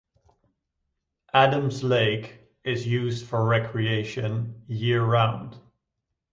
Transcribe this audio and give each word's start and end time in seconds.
Adams 1.31 1.83
Lake 1.83 2.39
is 2.63 2.87
used 2.87 3.27
for 3.27 3.45
recreation 3.45 4.59
year 4.67 5.05
round. 5.05 5.59